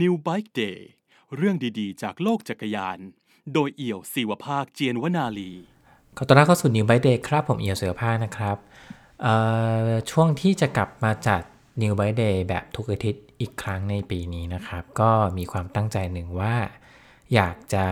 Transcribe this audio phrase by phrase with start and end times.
[0.00, 0.78] New Bike Day
[1.36, 2.98] เรื่องดีๆ จากโลกจักรยาน
[3.54, 5.52] โดยเอี่ยวศิวภาคเจียนวนาลี
[6.16, 8.56] ขอต้อนรับเข้าสู่ New Bike Day ครับ ผมเอี่ยวเสือผ้านะครับ
[10.10, 11.42] ช่วงที่จะกลับมาจัด
[11.82, 16.54] New Bike Day แบบทุกอาทิตย์อีกครั้งในปีนี้นะครับ ก็มีความตั้งใจหนึ่งว่า
[17.34, 17.86] อยากจะ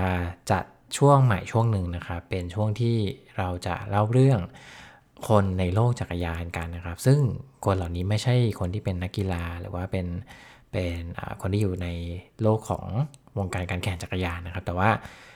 [0.51, 0.65] จัด
[0.97, 2.97] ช่วงใหม่ช่วงหนึ่งนะครับ เป็นช่วงที่
[3.37, 4.41] เราจะเล่าเรื่อง
[5.29, 7.21] คนในโลกจักรยานกันนะครับ ซึ่ง
[7.65, 10.07] คนเหล่านี้ไม่ใช่คนที่เป็นนักกีฬาหรือว่าเป็น
[10.73, 11.01] เป็น
[11.43, 11.89] คนที่อยู่ใน
[12.43, 12.87] โลกของ
[13.39, 14.91] วงการการแข่งจักรยานนะครับ แต่ว่า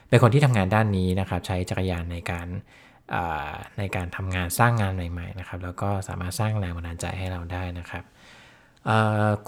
[0.09, 2.47] เป็นคนที่ทำงานด้านนี้นะครับ ใช้จักรยานในการ
[3.79, 8.05] ในการทำงานสร้างงานใหม่ๆนะครับ แล้วก็สามารถสร้างแรงบันดาลใจให้เราได้นะครับ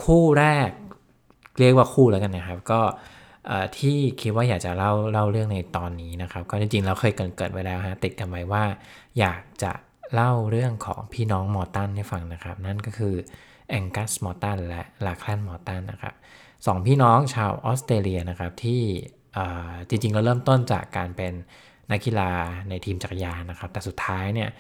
[0.03, 0.71] คู่แรก
[1.59, 2.81] เรียกว่าคู่แล้วกันนะครับ ก็
[3.79, 8.65] ที่คิดว่าอยากจะเล่าเล่าเรื่องในตอนนี้นะครับ ก็จริงๆเราเคยเกรินๆไว้แล้วฮะติดกันไว้ว่า
[9.19, 9.73] อยากจะ
[10.15, 13.15] เล่าเรื่องของพี่น้องมอตันให้ฟังนะครับ นั่นก็คือ
[13.71, 16.15] แองกัสมอร์ตันและลาคลันมอร์ตันนะครับ
[16.67, 18.83] สองพี่น้องชาวออสเตรเลียนะครับที่
[19.89, 21.33] จริงๆเราเริ่มต้นจากการเป็น
[21.91, 22.31] นักกีฬา
[22.69, 24.51] ในทีมจักรยานนะครับ แต่สุดท้ายเนี่ย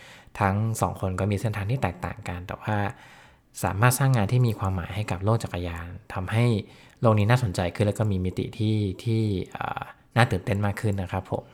[0.40, 2.76] ทั้งสองคนก็มีเส้นทางที่แตกต่างกัน แต่ว่า
[3.64, 6.44] สามารถสร้างงานที่มีความหมายให้กับโลกจักรยานทำให้
[7.00, 9.22] โลกนี้น่าสนใจขึ้นแล้วก็มีมิติที่ที่
[10.16, 11.44] น่าตื่นเต้นมากขึ้นนะครับผม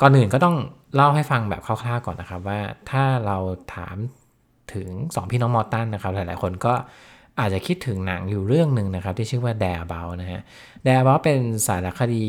[0.00, 0.56] ก่อนอื่นก็ต้อง
[0.94, 3.38] เล่าให้ฟังแบบคร่าวๆก่อนนะครับว่าถ้าเรา
[3.74, 3.96] ถาม
[4.74, 6.74] ถึง 2 พี่น้องมอร์ตันนะครับ หลายๆ คนก็
[7.40, 10.42] อาจจะคิดถึงหนังอยู่เรื่องหนึ่งนะครับ ที่ชื่อว่า Dare About นะฮะ
[10.86, 12.26] Dare About เป็นสารคดี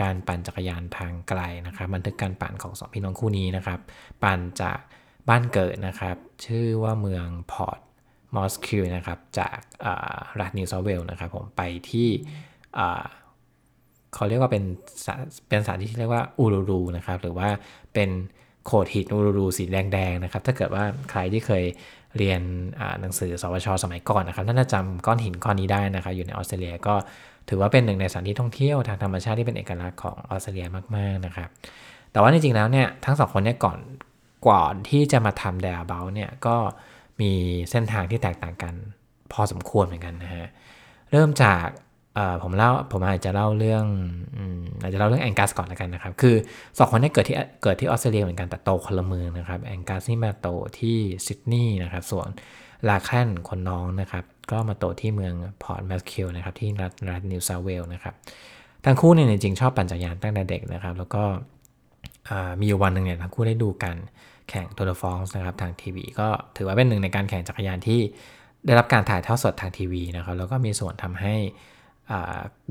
[0.00, 3.80] การปั่นจักรยานทางไกลนะครับบันทึกการปั่นของสองพี่น้องคู่นี้นะครับ
[4.22, 4.78] ปั่นจาก
[5.28, 6.16] บ้านเกิดนะครับ
[6.46, 7.80] ชื่อว่าเมืองพอร์ต
[8.34, 9.58] มอสคิวนะครับ จาก
[10.40, 12.08] รัฐนิวเซาเวล์นะครับผมไปที่
[14.14, 14.64] เขาเรียกว่าเป็น
[15.48, 17.48] เป็นสถานที่ที่เรียกว่าอูรูรูนะครับ หรือว่า
[17.94, 18.10] เป็น
[18.66, 21.64] โขดหินอูรูรูสีแดงๆนะครับถ้าเกิดว่าใครที่เคย
[22.16, 22.40] เรียน
[23.00, 26.94] หนังสือสวชสมัยก่อนนะครับน่าจะจำก้อนหินก้อนนี้ได้นะครับอยู่ในออสเตรเลียก็
[27.48, 31.48] ถือว่าเป็นหนึ่งในสถานที่ท่องเที่ยวทางธรรมชาติที่เป็นเอกลักษณ์ของออสเตรเลียมากๆนะครับ
[32.12, 33.78] แต่ว่าจริงๆแล้วเนี่ยทั้งสองคนเนี่ยก่อน
[34.48, 36.56] ก่อนที่จะมาทำแดร์เบลเนี่ยก็
[37.20, 37.32] มี
[37.70, 38.74] เส้นทางที่แตกต่างกัน
[39.32, 40.46] พอสมควรเหมือนกันนะฮะ
[41.10, 41.66] เริ่มจาก
[42.42, 43.84] ผมเล่าผมอาจจะเล่าเรื่อง
[44.82, 46.34] อาจจะเล่าเรื่องแองกัสก่อนแล้วกันนะครับ คือ
[46.78, 50.96] สองคนนี้เกิดที่เกิดที่ออสเตรเลียเหมือนกันแต่โตคนละเมืองนะครับแองกัสนี่มาโตที่
[51.26, 52.28] ซิดนีย์นะครับ ส่วน
[52.88, 58.14] ลาคลันคนน้องนะครับ ก็มาโตที่เมืองพอร์ตแมคควอรีนะครับที่รัฐรัฐนิวเซาท์เวลส์นะครับ
[58.84, 61.22] ทั้งคู่เนี่ยจริงชอบปั่นจักรยานตั้งแต่เด็กนะครับ แล้วก็
[62.60, 63.96] มีอยู่วันหนึ่งเนี่ยทั้งคู่ได้ดูการ
[64.48, 68.00] แข่ง Tour de France นะครับทางทีวีก็ถือว่าเป็นหนึ่งในการแข่งจักรยานที่
[68.66, 71.34] ได้รับการถ่ายทอดสดทางทีวีนะครับแล้วก็มีส่วนทำให้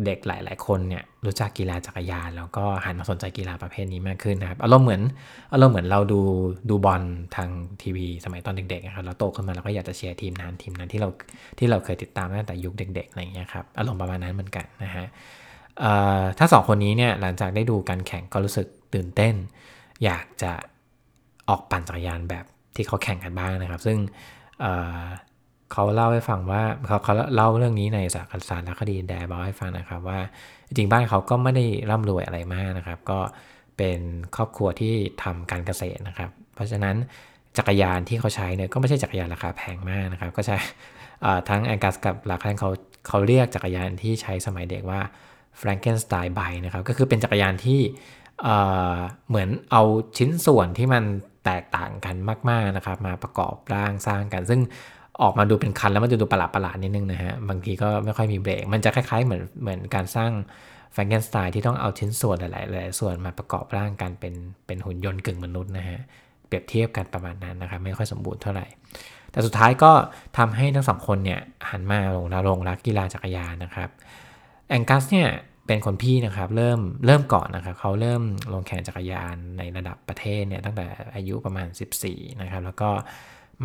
[0.06, 5.02] เด็กหลาย ๆ คนเนี่ยรู้จักกีฬาจักรยาน แล้วก็หันมาสนใจกีฬาประเภทนี้มากขึ้นนะครับอารมณ์เหมือน
[5.54, 6.20] อารมณ์เหมือนเราดู
[6.70, 7.02] ดูบอล
[7.36, 7.50] ทาง
[7.82, 11.10] ทีวี สมัยตอนเด็ก ๆ นะครับแล้วโตขึ้นมาเราก็อยากจะเชียร์ทีมนั้นทีมนั้นที่เรา
[11.60, 15.06] ที่เราเคยติดตามตั้งแต่ยุคเด็ก ๆ อะไรอย่างเงี้ยครับอารมณ์ประมาณนั้นเหมือนกันนะฮะ
[16.38, 19.34] ถ้าสองคนนี้เนี่ยหลังจากได้ดูการแข่งก็รู้สึกตื่นเต้น
[20.04, 20.52] อยากจะ
[21.50, 23.98] ออกปั่นจักรยานแบบที่เขาแข่งกันบ้างนะครับ ซึ่ง
[25.72, 30.20] เขาเล่าให้ฟังว่าเขาเขาเล่าเรื่องนี้ในสารสารคดีแดร์บอให้ฟังนะครับว่า
[30.68, 33.20] จริงบ้านเขาก็ไม่ได้ร่ำรวยอะไรมากนะครับ ก็
[33.78, 34.00] เป็น
[34.36, 34.94] ครอบครัวที่
[35.24, 36.96] ทำการเกษตรนะครับ เพราะฉะนั้น
[37.58, 40.58] จักรยานที่เขาใช้เนี่ยก็ไม่ใช่จักรยานราคาแพงมากนะครับ ก็ใช้
[41.50, 42.70] ทั้งแองกัสกับหลาคานเขา
[43.08, 45.02] เขาเรียกจักรยานที่ใช้สมัยเด็กว่า
[45.62, 47.80] Frankenstein bike นะครับก็คือเป็นจักรยานที่
[48.44, 48.58] เอ่
[48.94, 48.96] อ
[49.30, 49.84] เหมือนเอา
[50.18, 51.04] ชิ้นส่วนที่มัน
[51.46, 52.16] แตกต่างกัน
[52.50, 54.62] มาก ๆนะครับ มาประกอบร่างสร้างกัน ซึ่ง
[55.22, 60.32] ออกมาดูเป็นคันแล้วมันจะดูประหลาดประหลาดๆนิดนึงนะฮะ บางทีก็ไม่ค่อยมีเบรก มันจะคล้ายๆเหมือนเหมือนการสร้าง
[60.96, 64.34] Frankenstein ที่ต้องเอาชิ้นส่วนหลายๆหลายส่วนมาประกอบร่างกันเป็น
[64.68, 66.00] เป็นหุ่นยนต์กึ่งมนุษย์นะฮะ
[66.48, 68.66] เปรียบเทียบกันประมาณนั้นนะครับ ไม่ค่อยสมบูรณ์เท่าไหร่
[69.32, 69.92] แต่สุดท้ายก็
[70.38, 73.90] ทำให้ทั้งสองคนเนี่ยหันมาลงลงรักกีฬาจักรยานนะครับ
[74.70, 75.30] แองกัสเนี่ย
[75.68, 78.22] เป็นคนพี่นะครับเริ่มเริ่มก่อนนะครับเขาเริ่ม
[78.54, 80.86] ลงแข่งจักรยานในระดับประเทศเนี่ยตั้งแต่
[81.16, 81.68] อายุประมาณ
[82.04, 82.90] 14นะครับแล้วก็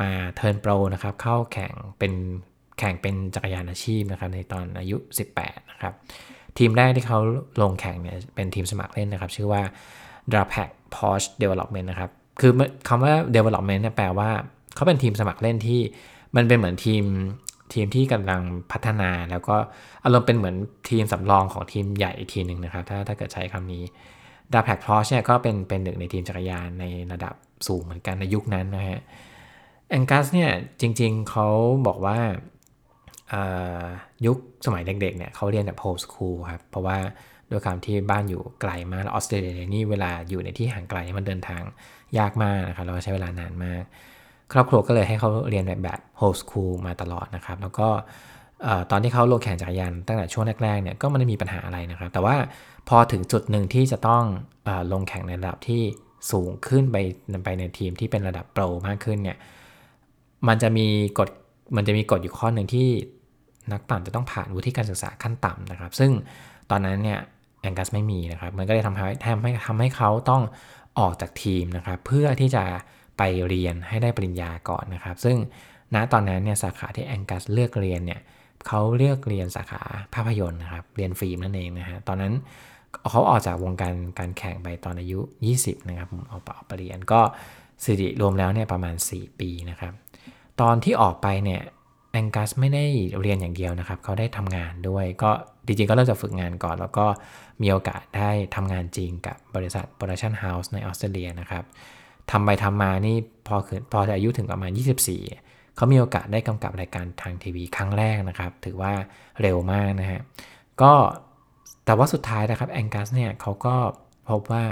[0.00, 2.12] มาเทิร์นโปรนะครับเข้าแข่งเป็น
[2.78, 4.96] แข่งเป็นจักรยานอาชีพนะครับในตอนอายุ
[5.34, 5.94] 18 นะครับ
[6.58, 7.18] ทีมแรกที่เขา
[7.62, 9.62] ลงแข่งเนี่ยเป็นทีมสมัครเล่นนะครับ ชื่อว่า
[10.32, 12.10] d r a p a c Porsche Development นะครับ
[12.40, 12.52] คือ
[12.88, 14.30] คำว่า Development เนี่ยแปลว่า
[14.74, 15.80] เขาเป็นทีมสมัครเล่นที่
[16.36, 17.04] มันเป็นเหมือนทีม
[17.74, 18.42] ทีมที่กำลัง
[18.72, 19.56] พัฒนาแล้วก็
[20.04, 20.56] อารมณ์เป็นเหมือน
[20.90, 23.82] ทีมสำรองของทีมใหญ่อีกทีหนึ่งนะครับ ถ้าถ้าเกิดใช้คำนี้
[24.52, 27.34] ดาแพคพอชเนี่ยก็เป็นเป็นหนึ่งในทีมจักรยานในระดับ
[27.66, 29.00] สูงเหมือนกันในยุคนั้นนะฮะ
[29.90, 30.50] แองกัสเนี่ย
[30.80, 31.48] จริงๆเขา
[31.86, 33.84] บอกว่าา
[34.26, 34.36] ยุค
[34.66, 36.98] สมัยเด็กๆเนี่ยเขาเรียนแบบโฮสคูลครับ เพราะว่า
[37.50, 41.62] ด้วยความที่บ้านอยู่ไกลมากออสเตรเลียนี่เวลาอยู่ในที่ห่างไกลมันเดินทาง
[42.18, 43.82] ยากมากนะครับแล้วใช้เวลานานมาก
[44.52, 47.88] ครอบครัวก็เลยให้เขาเรียนแบบแบบโฮสคูลมาตลอดนะครับ แล้วก็
[48.90, 52.36] ตอนที่เขาลงแข่งจักรยานตั้งแต่ช่วงแรกๆเนี่ยก็ไม่ได้มีปัญหาอะไรนะครับ แต่ว่า
[52.88, 54.24] พอถึงจุดหนึ่งที่จะต้อง
[54.66, 55.82] อลงแข่งในระดับที่
[56.30, 56.96] สูงขึ้นไป
[57.44, 59.38] ไปในทีมที่เป็นระดับโปรมากขึ้นเนี่ย
[60.48, 60.86] มันจะมี
[61.18, 61.28] กฎ
[61.76, 62.88] มันจะมีกฎอยู่ข้อหนึ่งที่
[63.72, 66.10] นักปั่นจะต้องผ่านวุฒิการศึกษาขั้นต่ำนะครับ ซึ่ง
[66.70, 67.20] ตอนนั้นเนี่ย
[67.62, 70.42] แองกัสไม่มีนะครับ มันก็เลยทำให้ทำให้ทำให้เขาต้อง
[70.98, 72.64] ออกจากทีมนะครับ เพื่อที่จะ
[73.18, 75.36] ไปเรียนให้ได้ปริญญาก่อนนะครับ ซึ่ง
[75.94, 78.20] ณตอนนั้นเนี่ยสาขาที่แองกัสเลือกเรียนเนี่ย
[78.66, 79.82] เขาเลือกเรียนสาขา
[80.14, 82.32] ภาพยนตร์นะครับ เรียนฟิล์มนั่นเองนะฮะตอนนั้น
[83.10, 85.20] เขาออกจากวงการการแข่งไปตอนอายุ
[85.54, 87.20] 20 นะครับผมเอาไปเรียนก็
[87.84, 89.92] สิริรวมแล้วเนี่ยประมาณ 4 ปีนะครับ
[90.60, 91.62] ตอนที่ออกไปเนี่ย
[92.12, 92.84] แองกัสไม่ได้
[93.20, 95.30] เรียนอย่างเดียวนะครับ เขาได้ทำงานด้วย ก็
[95.66, 97.06] จริงๆก็เริ่มจากฝึกงานก่อน แล้วก็
[97.62, 101.64] มีโอกาสได้ทำงานจริงกับบริษัท production house ในออสเตรเลียนะครับ
[102.30, 103.16] ทำไปทำมานี่
[103.46, 103.56] พอ
[103.92, 104.70] พออายุถึงประมาณ
[105.22, 108.92] 24 เขามีโอกาสได้กำกับรายการทางทีวีครั้งแรกนะครับ ถือว่า
[109.40, 110.20] เร็วมากนะฮะ
[110.82, 110.92] ก็
[111.84, 113.76] แต่ว่าสุดท้ายนะครับแองกัสเนี่ยเขาก็
[114.28, 114.64] พบว่า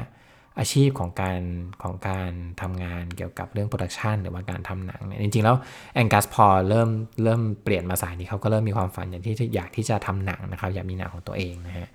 [0.58, 1.40] อาชีพของการ
[1.82, 2.30] ของการ
[2.62, 5.56] ทำงานเกี่ยวกับเรื่องโปรดักชันหรือว่าการทำหนังเนี่ยจริงๆแล้ว
[5.94, 6.88] แองกัสพอเริ่ม
[7.24, 11.88] เริ่มเปลี่ยนมาสายนี้เขาก็เริ่มมีความฝันอย่างที่อยากที่จะทำหนังนะครับอยากมีหนังของตัวเองนะฮะ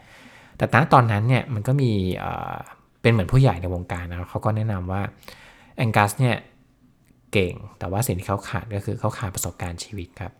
[0.57, 1.91] แต่ณตอนนั้นเนี่ยมันก็มี
[3.01, 5.01] เป็นเหมือนผู้ใหญ่ในวงการนะครับเขาก็แนะนำว่า
[5.77, 6.35] แองกัสเนี่ย
[7.33, 10.31] เก่งแต่ว่าสิ่งที่เขาขาดก็คือเขาขาดประสบการณ์ชีวิตครับ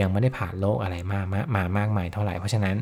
[0.00, 2.76] ยังไม่ได้ผ่านโลกอะไรมากมามามากมายเท่าไหร่ เพราะฉะนั้น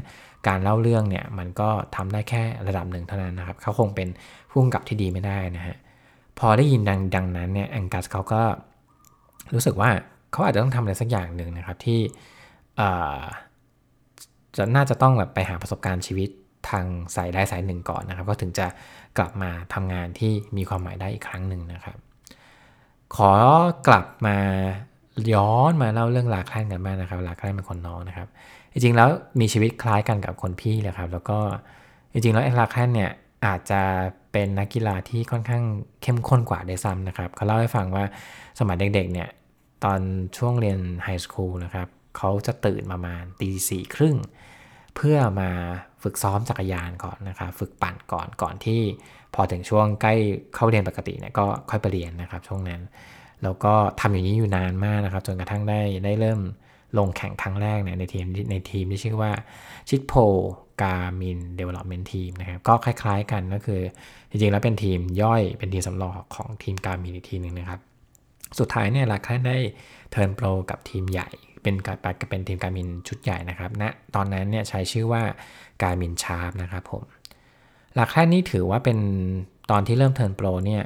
[0.48, 4.08] การเล่าเรื่องเนี่ยมันก็ทำได้แค่ระดับหนึ่งเท่านั้นนะครับ เขาคงเป็น
[4.50, 5.76] ผู้กำกับที่ดีไม่ได้นะฮะ
[6.38, 8.42] พอได้ยินดังดังนั้นเนี่ยแองกัสเขาก็
[9.54, 9.90] รู้สึกว่า
[10.32, 12.00] เขาอาจจะต้องทำอะไรสักอย่างหนึ่งนะครับที่
[14.56, 16.28] จะน่าจะต้องแบบไปหาประสบการณ์ชีวิต
[16.68, 16.84] ทาง
[17.16, 18.66] สายได้สายหนึ่งก่อนนะครับ ก็ถึงจะ
[19.18, 21.98] กลับมาทำงานที่มีความหมายได้อีกครั้งหนึ่งนะครับ
[23.16, 23.32] ขอ
[23.86, 24.38] กลับมา
[25.34, 28.28] ย้อนมาเล่าเรื่องลาคลนกันบ้างนะครับลาคลนเป็นคนน้องนะครับ
[28.72, 29.08] จริงๆแล้ว
[29.40, 31.38] มีชีวิตคล้ายกันกับคนพี่เลยครับ แล้วก็
[32.12, 33.10] จริงๆแล้วลาคลนเนี่ย
[33.46, 33.82] อาจจะ
[34.32, 35.64] เป็นนักกีฬาที่ค่อนข้าง
[36.02, 38.04] เข้มข้นกว่าได้ซ้ำนะครับเขาเล่าให้ฟังว่า
[38.58, 39.28] สมัยเด็กๆเนี่ย
[39.84, 40.00] ตอน
[40.36, 44.16] ช่วงเรียนไฮสคูลนะครับเขาจะตื่นประมาณตีสี่ครึ่ง
[44.96, 45.50] เพื่อมา
[46.02, 48.80] ฝึกซ้อมจักรยานก่อนนะครับฝึกปั่นก่อนก่อนที่
[49.34, 50.14] พอถึงช่วงใกล้
[50.54, 52.80] เข้าเรียนปกติเนี่ยก็ค่อยไปเรียนนะครับช่วงนั้น
[53.42, 56.40] แล้วก็ทำอย่างนี้อยู่นานมากนะครับ จนกระทั่งได้ได้เริ่ม
[56.98, 59.32] ลงแข่งครั้งแรกเนี่ยในทีมในทีมที่ชื่อว่า
[59.88, 60.14] Chipotle
[60.82, 63.80] Garmin Development Team นะครับ ก็คล้ายๆกันก็คือ
[64.30, 67.80] จริงๆ แล้วเป็นทีมย่อยเป็นทีมสำรองของทีม Garmin อีกทีหนึ่งนะครับ
[68.58, 69.56] สุดท้ายเนี่ยลาคลันได้
[70.10, 71.28] turn pro กับทีมใหญ่
[71.62, 71.96] เป็นการ
[72.30, 75.22] เป็นทีม Garmin ชุดใหญ่นะครับณนะตอนนั้นเนี่ยใช้ชื่อว่า
[75.82, 77.02] Garmin Sharp นะครับผม
[77.94, 78.98] ลาคลันนี่ถือว่าเป็น
[79.70, 80.82] ตอนที่เริ่ม turn pro เนี่ย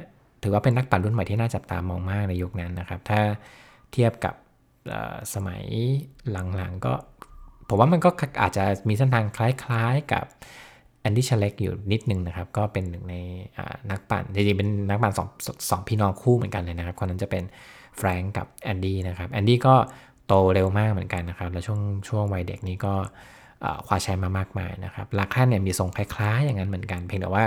[0.46, 3.20] ถือว่าเป็นนักปั่นรุ่นใหม่ที่น่าจับตามองมากในยุคนั้นนะครับ ถ้า
[3.93, 4.34] เทียบกับ
[5.34, 5.62] สมัย
[6.31, 6.93] หลังๆก็
[7.69, 8.10] ผมว่ามันก็
[8.43, 10.25] อาจจะมีเส้นทางคล้ายๆกับ
[11.00, 13.16] แอนดี้ชาเล็กอยู่นิดนึงนะครับ ก็เป็นหนึ่งใน
[13.90, 15.28] นักปั่นจริงๆเป็นนักปั่นสอง
[15.70, 17.44] สองพี่น้องคู่เหมือนกันเลยนะครับคนนั้นจะเป็น
[17.96, 19.75] แฟรงก์กับแอนดี้นะครับแอนดี้ก็
[20.26, 22.94] โตเร็วมากเหมือนกันนะครับ แล้วช่วงช่วงวัยเด็กนี้ก็
[23.87, 27.44] คว้าแชมป์มามากมายนะครับลาคลันเนี่ยมีทรงคล้ายๆ อย่างนั้นเหมือนกัน เพียงแต่ว่า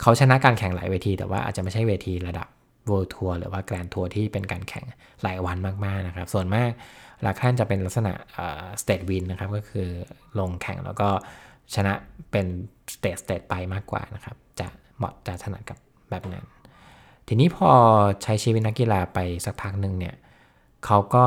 [0.00, 2.48] เขาชนะการแข่งหลายเวที แต่ว่าอาจจะไม่ใช่เวทีระดับ
[2.90, 4.84] World Tour หรือว่า Grand Tour ที่เป็นการแข่ง
[5.22, 6.70] หลายวันมากๆนะครับ ส่วนมาก
[7.26, 8.12] ลาคลันจะเป็นลักษณะ
[8.82, 9.88] stage win นะครับ ก็คือ
[10.38, 11.08] ลงแข่งแล้วก็
[11.74, 11.92] ชนะ
[12.30, 12.46] เป็น
[12.94, 14.66] stage stage ไปมากกว่านะครับ จะ
[14.96, 15.78] เหมาะจะถนัดกับ
[16.10, 16.44] แบบนั้น
[17.28, 17.70] ทีนี้พอ
[18.22, 20.14] ใช้ชีวิตนักกีฬาไปสักพักหนึ่งเนี่ย
[20.86, 21.24] เขาก็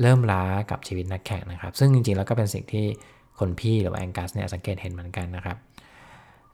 [0.00, 2.86] เริ่มล้ากับชีวิตนักแข่งนะครับ ซึ่งจริงๆแล้วก็เป็นสิ่งที่
[3.38, 5.56] คนพี่หรือว่าแองกัสเนี่ยสังเกตเห็นเหมือนกันนะครับ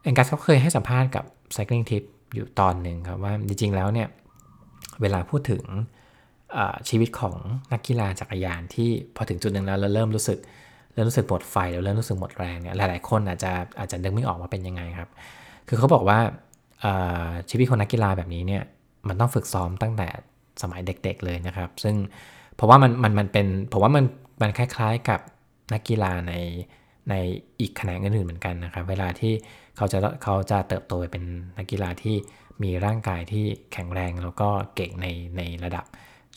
[0.05, 1.25] แองกัสเขาเคยให้สัมภาษณ์กับ
[1.57, 4.09] Cycling Tip อยู่ตอนหนึ่งครับว่าจริงๆแล้วเนี่ย
[5.03, 5.63] เวลาพูดถึง
[6.89, 7.37] ชีวิตของ
[7.73, 10.39] นักกีฬาจักรยานที่พอถึงจุดหนึ่งแล้วเราเริ่มรู้สึก
[10.93, 15.09] เริ่มรู้สึกหมดไฟแล้วเริ่มรู้สึกหมดแรงเนี่ยหลายๆคนอาจจะอาจจะนึกไม่ออกว่าเป็นยังไงครับ
[15.69, 16.19] คือเขาบอกว่า
[17.51, 18.63] ชีวิตของนักกีฬาแบบนี้เนี่ย
[19.09, 20.09] มันต้องฝึกซ้อมตั้งแต่
[20.63, 21.95] สมัยเด็กๆเลยนะครับ ซึ่ง
[22.57, 24.05] เพราะว่ามันมันมันเป็นผมว่ามัน
[24.43, 25.21] มันคล้ายๆกับ
[25.73, 26.35] นักกีฬาใน
[27.11, 27.15] ใน
[27.61, 29.33] อีกแขนงอื่นๆเหมือนกันนะครับ เวลาที่
[29.77, 31.25] เขาจะเขาจะเติบโตไปเป็น
[31.59, 32.17] นักกีฬาที่
[32.63, 35.85] มีร่างกายที่แข็งแรงแล้วก็เก่งในในระดับ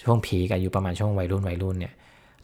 [0.03, 1.93] ช่วงพีกอายุประมาณช่วงวัยรุ่นวัยรุ่นเนี่ย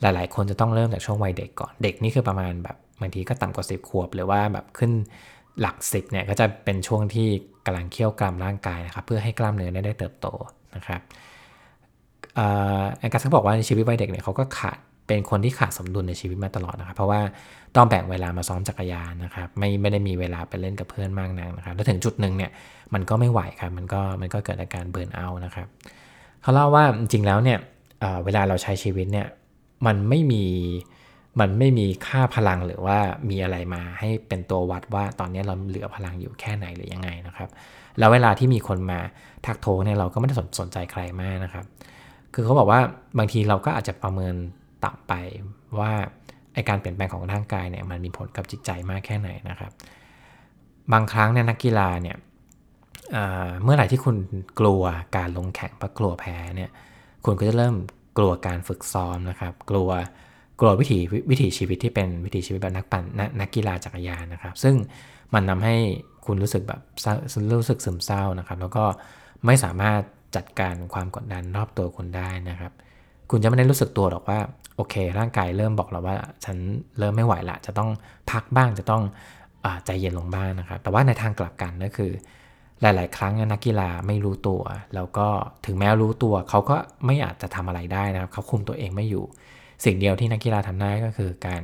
[0.01, 4.91] หลาย ๆ คนจะต้องเริ่มจากช่วงวัยเด็กก่อนเด็กนี่คือประมาณแบบบางทีก็ต่ำกว่าสิบขวบ หรือว่าแบบขึ้น
[5.61, 7.27] หลักสิบเนี่ยก็จะเป็นช่วงที่
[7.65, 10.27] กำลังเคี่ยวกรามร่างกายนะครับเพื่อให้กล้ามเนื้อได้เติบโต
[10.75, 11.01] นะครับ
[12.35, 17.21] แอนกัสก็บอกว่าในชีวิตวัยเด็กเนี่ยเขาก็ขาด เป็นคนที่ขาดสมดุลในชีวิตมาตลอดนะครับ เพราะว่า
[17.75, 22.51] ต้องแบ่งเวลามาซ้อมจักรยานนะครับ ไม่ไม่ได้มีเวลาไปเล่นกับเพื่อนมากนักนะครับแล้วถึงจุดหนึ่งเนี่ย
[22.93, 25.67] มันก็ไม่ไหวครับมันก็มันก็เกิดอาการเบิร์นเอานะครับ
[26.41, 27.59] เขาเล่าว่าจริงๆแล้วเนี่ย
[28.25, 29.27] เวลาเราใช้ชีวิตเนี่ย
[29.85, 30.43] มันไม่มี
[31.39, 32.97] มันไม่มีค่าพลังหรือว่า
[33.29, 37.49] มีอะไรมาให้เป็นตัววัดว่าตอนนี้เราเหลือพลังอยู่แค่ไหนหรือยังไงนะครับ
[37.99, 38.99] แล้วเวลาที่มีคนมา
[39.45, 41.65] ทักโทเนี่ยเราก็ไม่ได้สนใจใครมากนะครับ
[42.33, 42.79] คือเขาบอกว่า
[43.17, 44.35] บางทีเราก็อาจจะประเมิน
[44.85, 45.13] ต่ำไป
[45.79, 45.91] ว่า
[46.53, 49.71] ไอการเปลี่ยนแปลงของร่างกายเนี่ยมันมีผลกับจิตใจมากแค่ไหนนะครับ
[50.93, 52.17] บางครั้งเนี่ยนักกีฬาเนี่ย
[53.63, 54.17] เมื่อไหร่ที่คุณ
[54.59, 54.83] กลัว
[55.17, 56.69] การลงแข่งเพราะกลัวแพ้เนี่ย
[57.25, 57.75] คุณก็จะเริ่ม
[58.17, 59.89] กลัวการฝึกซ้อมนะครับ กลัว
[60.59, 60.99] กลัววิถี
[61.31, 63.03] วิถีชีวิตที่เป็นวิถีชีวิตแบบนักปั่น
[63.39, 64.75] นักกีฬาจักรยานนะครับ ซึ่ง
[65.33, 65.75] มันทาให้
[66.25, 66.81] คุณรู้สึกแบบ
[67.59, 68.85] รู้สึกซึมเศร้านะครับ แล้วก็
[69.45, 70.01] ไม่สามารถ
[70.35, 72.71] จัดการความกดดันรอบตัวคุณได้นะครับ
[73.31, 74.39] คุณจะไม่ได้รู้สึกตัวหรอกว่า
[74.89, 76.57] เค ร่างกายเริ่มบอกเราว่าฉัน
[76.99, 77.89] เริ่มไม่ไหวละ จะต้อง
[78.31, 79.03] พักบ้างจะต้อง
[79.65, 82.11] อใจเย็นลงบ้างนะครับ แต่ว่าในทางกลับกันก็คือ
[82.81, 84.61] หลาย ๆ ครั้งนักกีฬาไม่รู้ตัว
[84.95, 85.27] แล้วก็
[85.65, 86.75] ถึงแม้รู้ตัวเขาก็
[87.05, 89.23] ไม่อาจจะทำอะไรได้นะครับ เขาคุมตัวเองไม่อยู่
[89.85, 91.61] สิ่งเดียวที่นักกีฬาทำได้ก็คือการ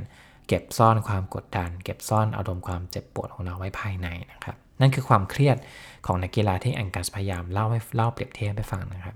[0.47, 5.57] เก็บซ่อนความกดดัน เก็บซ่อนอารมณ์ความเจ็บปวดของเราไว้ภายในนะครับ นั่นคือความเครียด
[6.05, 9.15] ของนักกีฬาที่แองกัสพยายามเล่าให้เล่าเปรียบเทียบให้ฟังนะครับ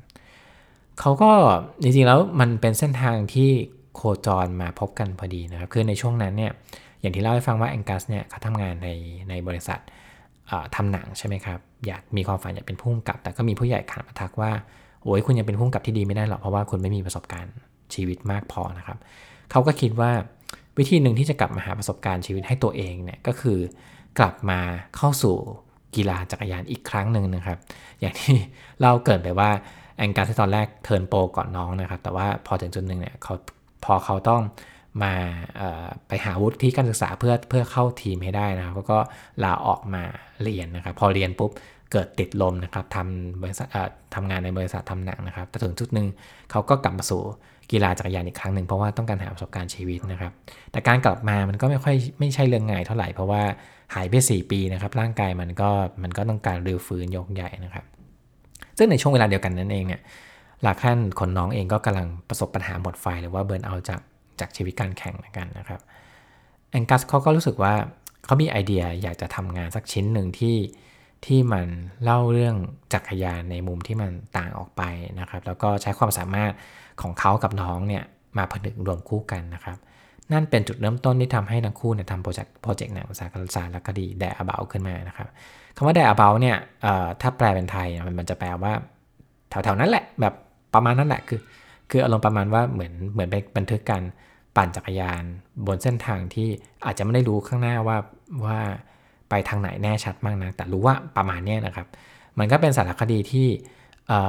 [1.00, 1.32] เขาก็
[1.82, 3.52] จริงๆแล้วมันเป็นเส้นทางที่
[3.96, 6.52] โคจรมาพบกันพอดีนะครับ คือในช่วงนั้นเนี่ย
[7.02, 8.90] อย่างที่เล่าให้ฟังว่าแองกัสเนี่ยเขาทำงานใน
[9.30, 9.80] ในบริษัท
[10.76, 14.52] ทำหนังใช่ไหมครับ อยากมีความฝันอยากเป็นผู้กำกับ แต่ก็มีผู้ใหญ่ขานมาทักว่า
[15.04, 17.54] โอ้ยคุณยังเป็นผู้กำกับที่ดีไม่ได้หรอกเพราะว่าคุณไม่มีประสบการณ์
[17.94, 18.98] ชีวิตมากพอนะครับ
[19.52, 20.12] เขาก็คิดว่า
[20.78, 23.60] วิธีหนึ่งที่จะกลับมาหาประสบการณ์ชีวิตให้ตัวเองเนี่ยก็คือ
[24.20, 24.60] กลับมา
[24.96, 25.36] เข้าสู่
[25.96, 27.58] กีฬาจักรยานอีกครั้งหนึ่งนะครับ
[28.00, 28.36] อย่างที่
[28.82, 29.50] เราเกิดไปว่า
[29.98, 33.34] แองกัสที่ตอนแรกเทิร์นโปรก่อนน้องนะครับ แต่ว่าพอถึงจุดหนึ่งเนี่ยเขา
[33.86, 34.42] พอเขาต้อง
[35.04, 35.14] มา
[36.08, 39.00] ไปหาวุฒิการศึกษาเพื่อเพื่อเข้าทีมให้ได้นะครับก็
[39.44, 40.04] ลาออกมา
[40.44, 41.52] เรียนนะครับ พอเรียนปุ๊บ
[41.92, 43.68] เกิดติดลมนะครับทำบริษัท
[44.16, 46.08] ทำงานในบริษัททำหนังนะครับแต่ถึงจุดหนึ่ง
[46.52, 47.22] เขาก็กลับมาสู่
[47.72, 50.32] กีฬาจักรยานอีกครั้งหนึ่งเพราะว่าต้องการหาประสบการณ์ชีวิตนะครับ
[50.72, 53.42] แต่การกลับมามันก็ไม่ค่อยไม่ใช่เรื่องง่ายเท่าไหร่เพราะว่า
[53.96, 55.70] หายไป 4 ปีนะครับ ร่างกายมันก็
[56.04, 57.86] มันก็ต้องการรื้อฟื้นยกใหญ่นะครับ
[58.78, 60.02] ซึ่งในช่วงเวลาเดียวกันนั่นเองเนี่ย
[60.64, 64.02] หลักขั้นคนน้องเองก็กำลังประสบปัญหาหมดไฟหรือว่าเบิร์นเอาจาก
[64.40, 65.82] จากชีวิตการแข่งเหมือนกันนะครับ
[66.72, 67.74] แองกัสเขาก็รู้สึกว่า
[68.26, 70.58] เขามีไอเดียอยากจะทำงานสักชิ้นหนึ่งที่
[71.26, 71.68] ที่มัน
[72.04, 72.56] เล่าเรื่อง
[72.94, 74.82] จักรยานในมุมที่มันต่างออกไป
[75.20, 76.52] นะครับ แล้วก็ใช้ความสามารถ
[77.02, 78.04] ของเขากับน้องเนี่ย
[78.38, 79.78] มาผนึกรวมคู่กันนะครับ
[80.32, 85.28] นั่นเป็นจุดเริ่มต้นที่ทำให้ทั้งคู่เนี่ยทำโปรเจกต์โปรเจกต์หนังภารศาสตร์และคดีแดอะเบลขึ้นมานะครับ
[85.76, 86.58] คำว่าแดอะเบลเนี่ย
[87.22, 87.88] ถ้าแปลเป็นไทย
[88.20, 88.74] มันจะแปลว่า
[89.50, 90.34] แถวๆนั้นแหละแบบ
[90.74, 91.42] ประมาณนั้นแหละคือ
[91.90, 94.04] คืออารมณ์ประมาณว่าเหมือนเหมือนไปบันทึกการ
[94.56, 95.24] ปั่นจักรยาน
[95.68, 96.50] บนเส้นทางที่
[96.86, 97.98] อาจจะไม่ได้รู้ข้างหน้าว่า
[98.46, 98.60] ว่า
[99.30, 101.88] ไปทางไหนแน่ชัดมากนะ แต่รู้ว่าประมาณนี้นะครับ
[102.40, 103.48] มันก็เป็นสารคดีที่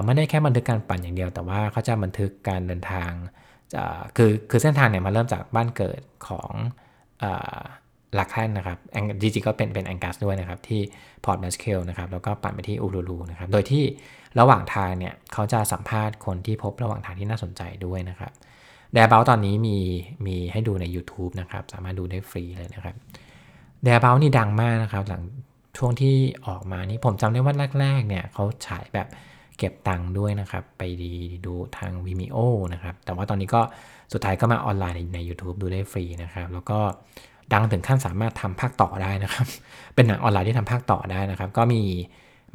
[0.04, 3.10] ไม่ได้แค่บันทึกการปั่นอย่างเดียว แต่ว่าเขาจะบันทึกการเดินทาง
[4.16, 6.50] คือคือเส้นทางเนี่ยมาเริ่มจากบ้านเกิดของ
[8.18, 8.78] ลาคลันนะครับ
[9.20, 10.80] จริงๆก็เป็นเป็นแองกัสด้วยนะครับ ที่
[11.24, 13.84] พอร์ตแมคควอรีนะครับ แล้วก็ปั่นไปที่อูรูลูนะครับ โดยที่
[14.38, 18.32] ระหว่างทางเนี่ยเขาจะสัมภาษณ์คนที่พบระหว่างทางที่น่าสนใจด้วยนะครับ
[18.92, 19.78] Thereabouts ตอนนี้มี
[20.26, 22.94] มีให้ดูใน YouTube นะครับ สามารถดูได้ฟรีเลยนะครับ
[23.84, 25.22] Thereabouts นี่ดังมากนะครับ หลัง
[25.78, 26.14] ช่วงที่
[26.46, 29.08] ออกมานี่ผมจำได้ว่าแรกๆเนี่ยเขาฉายแบบ
[29.58, 31.14] เก็บตังค์ด้วยนะครับ ไปดี
[31.46, 32.38] ดูทาง Vimeo
[32.72, 33.60] นะครับ แต่ว่าตอนนี้ก็
[34.12, 36.78] สุดท้ายก็มาออนไลน์ในใน YouTube ดูได้ฟรีนะครับ แล้วก็
[37.52, 39.46] ดังถึงขั้นสามารถทำภาคต่อได้นะครับ
[39.94, 41.82] เป็นหนังออนไลน์ที่ทำภาคต่อได้นะครับ ก็มี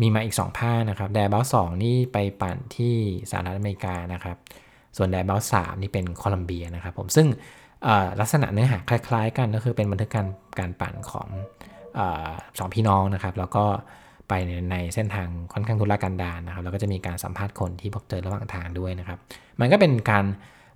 [0.01, 2.95] มีมาอีก 2 ภาคนะครับ Thereabouts สองนี่ไปปั่นที่
[3.31, 4.37] สหรัฐอเมริกานะครับ
[4.97, 7.27] ส่วน Thereabouts สามนี่เป็นโคลัมเบียนะครับผมซึ่ง
[8.19, 10.27] ลักษณะเนื้อหาคล้าย ๆ กันก็คือเป็นบันทึกการ
[10.59, 11.27] การปั่นของ
[11.99, 12.01] อ
[12.59, 13.65] สองพี่น้องนะครับ แล้วก็
[14.29, 19.19] ไปในในเส้นทางค่อนข้างทุรกันดารนะครับ แล้วก็จะมีการสัมภาษณ์คนที่พบเจอระหว่างทางด้วยนะครับ
[19.59, 20.25] มันก็เป็นการ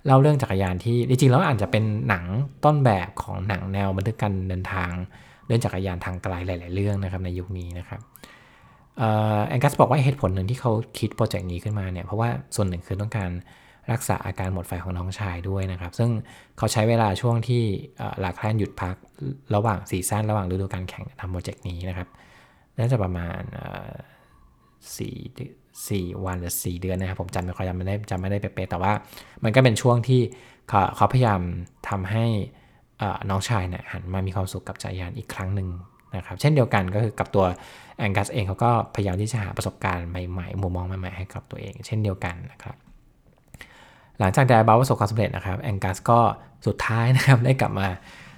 [0.06, 2.24] เล่าเรื่องจักรยานที่จริงๆแล้วอาจจะเป็นหนัง
[2.64, 4.90] ต้นแบบของหนังแนวบันทึกการเดินทาง
[5.46, 8.00] เรื่องจักรยานทางไกลหลาย ๆ เรื่องนะครับในยุคนี้นะครับ
[9.48, 13.30] แองกัสบอกว่าเหตุผลหนึ่งที่เขาคิดโปรเจกต์นี้ขึ้นมาเนี่ยเพราะว่าส่วนหนึ่งคือต้องการ
[13.92, 16.10] รักษาอาการหมดไฟของน้องชายด้วยนะครับ ซึ่ง
[16.58, 17.62] เขาใช้เวลาช่วงที่
[18.20, 18.96] หลักแคลนหยุดพัก
[19.54, 22.08] ระหว่างซีซั่นระหว่างฤดูการแข่งทำโปรเจกต์นี้นะครับ
[22.78, 23.42] น่าจะประมาณ
[24.96, 25.16] สี่
[25.88, 28.92] สี่วันหรือสี่เดือนนะครับผมจำไม่ค่อยจำไม่ได้จำไม่ได้เป๊ะแต่ว่า
[29.44, 30.20] มันก็เป็นช่วงที่
[30.68, 31.40] เขาเขาพยายาม
[31.88, 32.24] ทำให้
[33.30, 35.68] น้องชายเนี่ยหันมามีความสุขกับจักรยานอีกครั้งหนึ่ง
[36.16, 37.44] นะครับเช่นเดียวกันก็คือกับตัว
[37.98, 42.76] แองกัสเองเขาก็พยายามที่จะหาประสบการณ์ใหม่ๆ มุมมองใหม่ๆให้กับตัวเอง เช่นเดียวกันนะครับ
[44.18, 46.20] หลังจากไดบาประสบความสำเร็จนะครับแองกัสก็
[46.66, 47.88] สุดท้ายนะครับได้กลับมา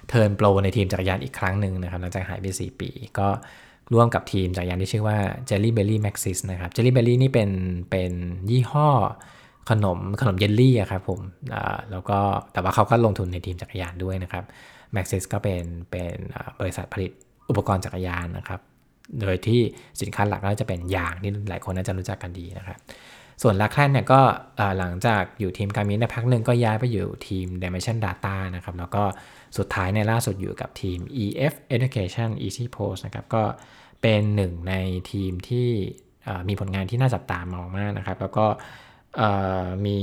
[0.09, 2.89] เทิร์นโปรในทีมจักรยานอีกครั้งหนึ่งนะครับหลังจากหายไป 4 ปี
[3.19, 3.27] ก็
[3.93, 5.17] ร่วมกับทีมจักรยานที่ชื่อว่า
[5.49, 7.49] Jelly Belly Maxis นะครับ Jelly Belly นี่เป็น
[7.91, 8.11] เป็น
[8.49, 8.89] ยี่ห้อ
[9.69, 11.19] ขนมขนมเยลลี่อะครับผม
[11.91, 12.19] แล้วก็
[12.53, 14.43] แต่ว่าเขาก็ลงทุนในทีมจักรยานด้วยนะครับ
[14.95, 16.15] Maxis ก็เป็นเป็น
[16.59, 17.11] บริษัทผลิต
[17.49, 18.59] อุปกรณ์จักรยานนะครับ
[19.21, 19.61] โดยที่
[20.01, 22.77] สินค้าหลักก็จะเป็นยางที่หลายคนน่าจะรู้จักกันดีนะครับ
[23.41, 24.21] ส่วนลาแคลนเนี่ยก็
[24.79, 29.03] หลังจากอยู่ทีมการมินในพักหนึ่งก็ย้ายไปอยู่ทีม Dimension Data นะครับ แล้วก็
[29.57, 33.43] สุดท้ายในล่าสุดอยู่กับทีม EF Education Easy Post นะครับก็
[34.01, 34.73] เป็นหนึ่งใน
[35.11, 35.69] ทีมที่
[36.47, 38.45] มีผลงานที่น่าจับตามองมากนะครับ แล้วก็
[39.85, 39.99] มี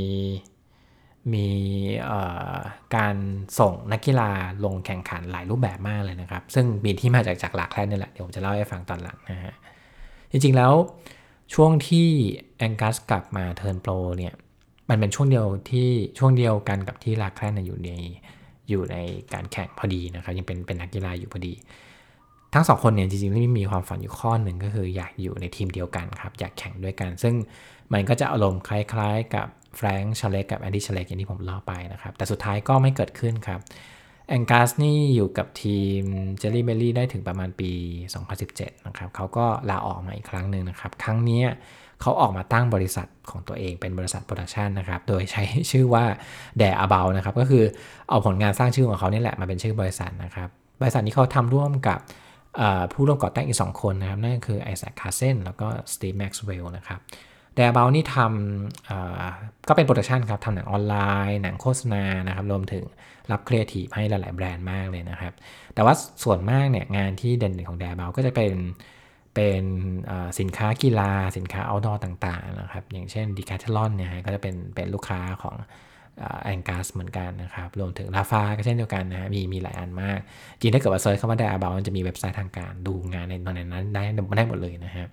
[1.35, 1.49] มี
[2.97, 3.17] การ
[3.59, 4.31] ส่งนักกีฬา
[4.65, 9.55] ลงแข่งขันหลายรูปแบบมากเลยนะครับ ซึ่งมีที่มาจากจากหลักแค่นี่แหละ เดี๋ยวผมจะเล่าให้ฟังตอนหลังนะฮะ
[10.31, 10.73] จริงๆแล้ว
[11.55, 12.09] ช่วงที่
[12.59, 14.35] แองกัสกลับมาเทิร์นโปรเนี่ย
[14.91, 17.91] มันเป็นช่วงเดียวที่ช่วงเดียวกันกับที่ลาคลันอยู่ใน
[18.69, 18.97] อยู่ใน
[19.35, 21.55] การแข่งพอดีนะครับยังเป็นเป็นนักกีฬาอยู่พอดี
[22.55, 27.35] ทั้งสองคนเนี่ยจริงๆไม่มีความฝันอยู่ข้อหนึ่งก็คืออยากอยู่ในทีมเดียวกันครับอยากแข่งด้วยกัน ซึ่ง
[27.93, 33.61] มันก็จะอารมณ์คล้ายๆ กับแฟรงค์ชเลกกับแอนดี้ชเลกอย่างที่ผมเล่าไปนะครับแต่สุดท้ายก็ไม่เกิดขึ้นครับ
[34.29, 36.03] แองกัสนี่อยู่กับทีม
[36.39, 37.71] Jelly Belly ได้ถึงประมาณปี
[38.29, 41.43] 2017 นะครับเขาก็ลาออกมาอีกครั้งหนึ่งนะครับ ครั้งนี้
[42.05, 46.05] เขาออกมาตั้งบริษัทของตัวเองเป็นบริษัท production นะครับ โดยใช้ชื่อว่า
[46.59, 47.65] Thereabouts นะครับ ก็คือ
[48.09, 50.49] เอาผลงานสร้างชื่อของเขานี่แหละมาเป็นชื่อบริษัทนะครับ
[50.81, 51.99] บริษัทนี้เขาทำร่วมกับ
[52.93, 57.01] ผู้ร่วมก่อตั้งอีก 2 คนนะครับ นั่นก็คือไอแซคคาร์เซนแล้วก็สตีฟแม็กซ์เวลล์นะครับ
[57.55, 60.97] Thereabouts นี่ทำก็เป็น production ครับทำหนังออนไล
[61.29, 62.85] น์ หนังโฆษณานะครับรวมถึง
[63.31, 65.33] รับครีเอทีฟให้หลาย ๆ แบรนด์มากเลยนะครับ
[65.75, 65.95] แต่ว่า
[66.25, 68.53] ส่วนมากเนี่ยงานที่เด่นของ Thereabouts ก็จะเป็น
[69.35, 69.63] เป็น
[70.39, 75.57] สินค้ากีฬาสินค้า outdoor ต่าง ๆ นะครับ อย่างเช่น Decathlon เนี่ยก็จะเป็นเป็นลูกค้าของ
[76.45, 80.19] แองกัสเหมือนกันนะครับ รวมถึง Rapha ก็เช่นเดียวกันนะมีมีหลายอันมาก
[80.61, 84.03] จริงถ้าเกิดว่า search คำว่า Thereabouts มันจะมีเว็บไซต์ทางการดูงานในตอนนั้นได้
[84.37, 85.09] ได้หมดเลยนะครับ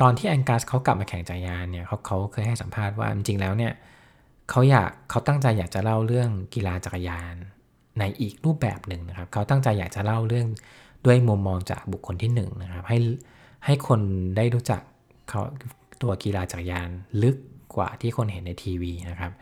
[0.00, 3.72] ตอนที่แองกัสเขากลับมาแข่งจักรยานเนี่ยเขาเขาเคยให้สัมภาษณ์ว่าจริงแล้วเนี่ย
[4.50, 7.34] เขาอยากเขาตั้งใจอยากจะเล่าเรื่องกีฬาจักรยาน
[7.98, 10.48] ในอีกรูปแบบหนึ่งนะครับเขาตั้งใจอยากจะเล่าเรื่อง
[11.06, 12.98] ด้วยมุมมองจากบุคคลที่1นนะครับให้
[13.64, 14.00] ให้คน
[14.36, 14.80] ได้รู้จัก
[15.28, 15.40] เขา
[16.02, 16.88] ตัวกีฬาจักรยาน
[17.22, 17.36] ลึก
[17.76, 19.32] กว่าที่คนเห็นในทีวีนะครับ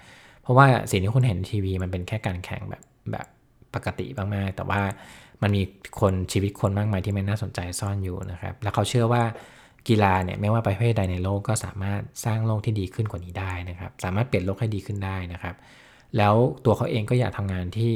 [0.43, 3.27] เพราะว่าสิ่งที่คนเห็นในทีวีมันเป็นแค่การแข่งแบบแบบ
[3.75, 4.83] ปกติมากๆ แต่ว่า
[5.43, 5.63] มันมี
[6.01, 9.23] คนชีวิตคนมากมายที่ไม่น่าสนใจซ่อนอยู่นะครับ แล้วเขาเชื่อว่า
[9.89, 15.55] กีฬาเนี่ยไม่ว่าประเภทใดในโลกก็สามารถสร้างโลกที่ดีขึ้นกว่านี้ได้นะครับ สามารถเปลี่ยนโลกให้ดีขึ้นได้นะครับ
[16.17, 17.93] แล้วตัวเขาเองก็อยากทำงานที่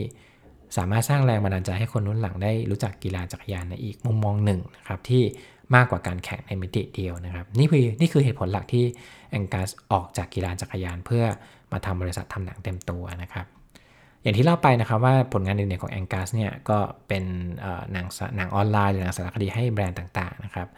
[0.76, 5.22] สามารถสร้างแรงบันดาลใจให้คนรุ่นหลังได้รู้จักกีฬาจักรยานในอีกมุมมองหนึ่งนะครับที่
[5.74, 8.84] มากกว่าการแข่งในมิติเดียวนะครับนี่คือนี่คือเหตุผลหลักที่
[9.30, 11.24] แองกัสออกจากกีฬาจักรยาน เพื่อ
[11.72, 13.46] มาทำบริษัททำหนังเต็มตัวนะครับ
[14.22, 17.24] อย่างที่เล่าไปนะครับว่าผลงานเด่นๆของแองกัสเนี่ยก็เป็น
[17.92, 18.06] หนัง
[18.36, 20.68] หนังออนไลน์หรือหนังสารคดีให้แบรนด์ต่างๆนะครับ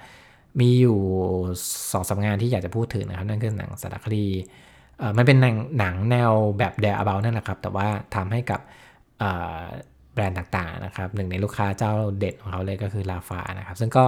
[0.61, 0.99] มีอยู่
[1.93, 4.27] สองสางานที่อยากจะพูดถึงนะครับนั่นคือหนังสารคดี
[5.17, 8.61] มันเป็นหนังหนังแนวแบบแดร์อ b บลนั่นแหละครับแต่ว่าทำให้กับ
[10.15, 14.05] แบรนด์ต่างๆนะครับหนึ่งในลูกค้าเจ้าเด็ดของเขาเลยก็คือ Rapha นะครับซึ่งก็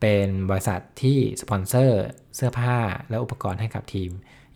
[0.00, 2.02] เป็นบริษัทที่สปอนเซอร์
[2.36, 2.76] เสื้อผ้า
[3.10, 4.10] และอุปกรณ์ให้กับทีม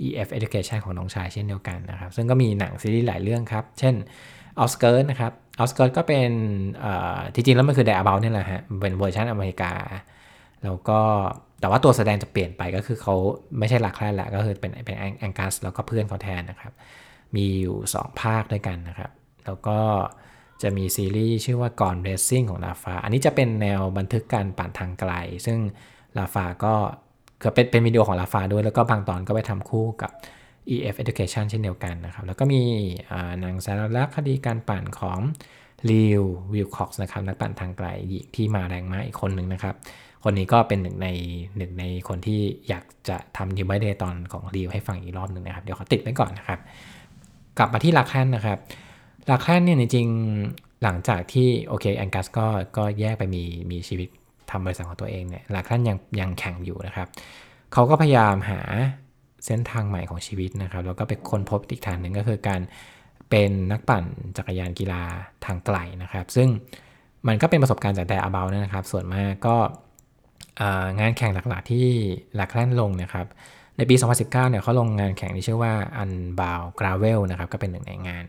[0.07, 3.95] EF Education ของน้องชายเช่นเดียวกันนะครับ ซึ่งก็มีหนังซีรีส์หลายเรื่องครับ เช่น
[4.61, 6.31] Outskirt นะครับ Outskirt ก็เป็น
[7.35, 9.73] ที่จริงแล้วมันคือ Thereabouts นี่แหละฮะ เป็นเวอร์ชันอเมริกา
[10.65, 11.01] แล้วก็
[11.61, 13.15] แต่ว่าตัวแสดงจะเปลี่ยนไปก็คือเขา
[13.59, 16.73] ไม่ใช่หลักแค่แหละก็คือเป็นเป็นแองกัสแล้วก็เพื่อนเขาแทนนะครับ
[17.37, 19.11] มีอยู่ 2 ภาคด้วยกันนะครับ
[19.47, 19.79] แล้วก็
[20.63, 25.13] จะมีซีรีส์ชื่อว่าก่อนเรซซิ่งของลาฟา อันนี้จะเป็นแนวบันทึกการปั่นทางไกล
[25.47, 25.59] ซึ่ง
[26.19, 26.75] ลาฟาก็
[27.43, 30.11] คือเป็นเป็นวิดีโอของลาฟาด้วย แล้วก็บางตอนก็ไปทำคู่กับ
[30.75, 32.63] EF Education เช่นเดียวกันนะครับ แล้วก็มี
[33.41, 35.19] หนังสารลักคดีการปั่นของ
[35.91, 36.23] ลิว
[36.53, 37.89] วิลคอกส์นะครับนักปั่นทางไกล
[38.35, 39.75] ที่มาแรงมากอีกคนหนึ่งนะครับ
[40.25, 41.09] คนนี้ก็เป็นหนึ่งใน
[41.57, 46.61] หนึ่งในคนที่อยากจะทำดิวไบเดตอนของรีวให้ฟังอีกรอบหนึ่งนะครับ เดี๋ยวเขาติดไว้ก่อนนะครับ
[47.59, 48.59] กลับมาที่ลาแคนนะครับ
[49.31, 50.09] ลาแคนเนี่ยจริง
[50.83, 54.09] หลังจากที่โอเคแองกัสก็ก็แยกไปมีมีชีวิต
[54.51, 57.09] ทำบริษัทของตัวเองเนี่ยลาแคนยังยังแข่งอยู่นะครับ
[57.73, 58.61] เขาก็พยายามหา
[59.47, 62.61] เส้นทางใหม่ของชีวิตนะครับ แล้วก็ไปค้นพบอีกทางหนึ่งก็คือการ
[63.31, 64.05] เป็นนักปั่น
[64.37, 65.03] จักรยานกีฬา
[65.45, 66.49] ทางไกลนะครับ ซึ่ง
[67.27, 69.57] มันก็เป็นประสบการณ์จากแต่อาเบลนะครับ ส่วนมากก็
[71.01, 71.87] งานแข่งหลักๆที่
[72.37, 73.27] หลักแล่นลงนะครับ
[73.77, 78.25] ในปี 2019 เนี่ยเขาลงงานแข่งที่ชื่อว่า Unbound Gravel นะครับ ก็เป็นหนึ่งในงาน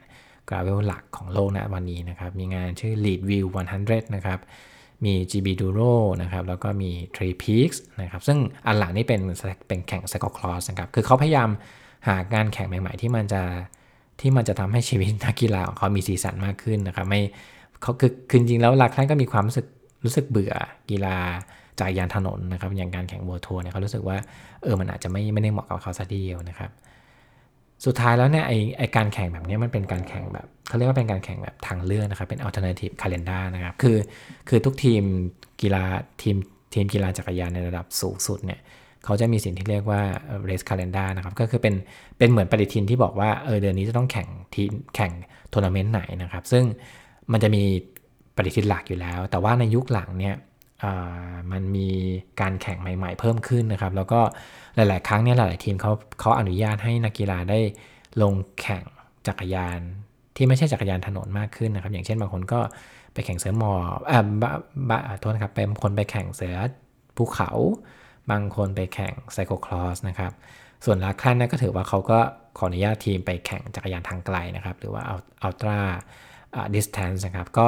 [0.51, 3.45] Gravel หลักของโลกนะวันนี้นะครับ มีงานชื่อ Lead View
[3.79, 4.39] 100 นะครับ
[5.05, 9.19] มี GB Duro นะครับ แล้วก็มี Tree Peaks นะครับ ซึ่งอันหลังนี่เป็น
[9.67, 11.49] เป็นแข่ง Cyclocross นะครับ คือเขาพยายาม
[12.07, 13.43] หางานแข่งใหม่ ๆ ที่มันจะ
[14.21, 17.21] ที่มันจะทำให้ชีวิตนักกีฬาของเขามีสีสันมากขึ้นนะครับ ไม่
[17.81, 19.65] เขาคือคือจริงแล้วหลักท่านก็มีความรู้สึก
[20.03, 20.53] รู้สึกเบื่อ
[20.89, 21.17] กีฬา
[21.79, 24.17] จักรยานถนนนะครับ อย่างการแข่งวัวทัวร์เนี่ยเขารู้สึกว่า
[24.63, 26.71] เออมันอาจจะไม่ไม่ได้เหมาะกับเขาซะทีเดียวนะครับ
[27.85, 33.97] สุดท้ายแล้วเนี่ยไอไอการแข่งแบบนี้มันเป็นการแข่งแบบเขาเรียกว่าเป็นการแข่งแบบทางเลือกนะครับเป็น alternative calendar นะครับคือ
[34.49, 35.03] คือทุกทีม
[35.61, 35.83] กีฬา
[36.21, 36.35] ทีม
[36.73, 38.59] ทีมกีฬาจักรยานในระดับสูงสุดเนี่ย
[39.05, 40.01] เขาจะมีสิ่งที่เรียกว่า
[40.49, 41.75] race calendar นะครับก็คือเป็น
[42.17, 44.63] เป็นเหมือนปฏิทินที่บอกว่าเออเดือนนี้จะต้องแข่งที
[44.95, 45.11] แข่ง
[45.53, 46.63] ทัวร์นาเมนต์ไหนนะครับ ซึ่ง
[47.31, 47.63] มันจะมี
[48.35, 50.35] ปฏิทินหลักอยู่แล้ว แต่ว่าในยุคหลังเนี่ย
[51.51, 51.89] มันมี
[52.41, 54.21] การแข่งใหม่ ๆ เพิ่มขึ้นนะครับ แล้วก็
[54.75, 57.59] หลาย ๆ ครั้งเนี่ยหลาย ๆ ทีมเขาเขาอนุญาตให้นักกีฬาได้
[58.21, 58.83] ลงแข่ง
[59.27, 59.79] จักรยาน
[60.35, 62.59] ที่ไม่ใช่จักรยานถนนมากขึ้นนะครับ อย่างเช่นบางคนก็
[63.13, 64.21] ไปแข่งเสือหมอบอ่า
[64.89, 66.55] บโทษนะครับเป็นคนไปแข่งเสือ
[67.17, 67.51] ภูเขา
[68.31, 70.31] บางคนไปแข่งไซโคคลอสนะครับ
[70.85, 72.19] ส่วนลาคลันนก็ถือว่าเขาก็
[72.57, 75.01] ขออนุญาตทีมไปแข่งจักรยานทางไกลนะครับ หรือว่า
[75.43, 75.79] อัลตร้า
[76.75, 77.67] ดิสแทนซ์นะครับ ก็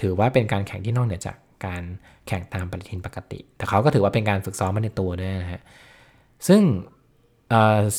[0.00, 1.82] ถือว่าเป็นการแข่งที่นอกเหนือจาก การ
[2.28, 5.62] แข่งตามปฏิทินปกติ แต่เขาก็ถือว่าเป็นการฝึกซ้อมมาในตัวด้วยนะฮะ
[6.48, 6.62] ซึ่ง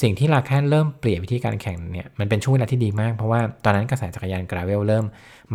[0.01, 5.05] สิ่งที่ลาแคนเริ่มเปลี่ยนวิธีการแข่งเนี่ยมันเป็นช่วงเวลาที่ดีมาก เพราะว่าตอนนั้นกระแสจักรยานกราเวลเริ่ม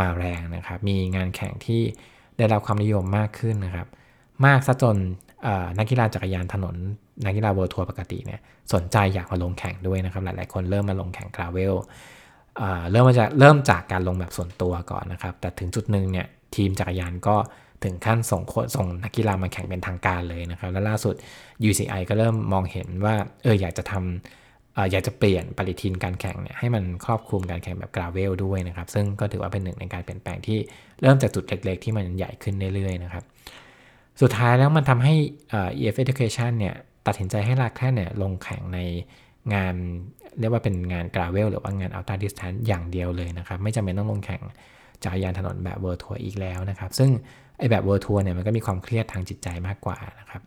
[0.00, 1.82] มาแรงนะครับ มีงานแข่งที่
[2.38, 3.86] ได้รับความนิยมมากขึ้นนะครับ
[4.46, 4.96] มากซะจน
[5.78, 6.76] นักกีฬาจักรยานถนน
[7.24, 8.40] นักกีฬา World Tour ปกติเนี่ย
[8.72, 11.74] สนใจอยากมาลงแข่งด้วยนะครับ หลายๆ คนเริ่มมาลงแข่ง gravel
[12.90, 17.36] เริ่มมาจากเริ่มจากการลงแบบส่วนตัวก่อนนะครับ แต่ถึงจุดหนึ่งเนี่ยทีมจักรยานก็
[17.84, 18.42] ถึงขั้นส่ง
[18.76, 21.14] ส่งนักกีฬามาแข่งเป็นทางการเลยนะครับ และล่าสุด
[21.68, 30.58] UCI ก็เริ่มมองเห็นว่าเอออยากจะทำอยากจะเปลี่ยนปฏิทินการแข่งเนี่ยให้มันครอบคลุมการแข่งแบบ gravel ด้วยนะครับ ซึ่งก็ถือว่าเป็นหนึ่งในการเปลี่ยนแปลงที่
[31.02, 33.24] เริ่มจากจุดเล็ก ๆ ที่มันใหญ่ขึ้นเรื่อยๆนะครับ
[34.20, 35.14] สุดท้ายแล้วมันทำให้
[35.78, 36.74] EF Education เนี่ย
[37.06, 38.78] ตัดสินใจให้ลาคลันเนี่ยลงแข่งใน
[39.54, 39.74] งาน
[40.40, 44.42] เรียกว่าเป็นงาน gravel หรือว่างานอัลต a าดิสแทนอย่างเดียวเลยนะครับ ไม่จำเป็นต้องลงแข่ง
[45.04, 47.10] จักรยานถนนแบบ World Tour อีกแล้วนะครับ ซึ่ง
[47.58, 50.42] ไอแบบ World Tour เนี่ยมันก็มีความเครียดทางจิตใจมากกว่านะครับ